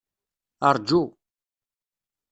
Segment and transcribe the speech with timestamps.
[0.77, 1.01] Rju.